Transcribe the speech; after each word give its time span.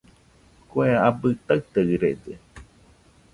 Kue 0.69 0.87
abɨ 1.07 1.27
taɨtaɨrede 1.45 2.33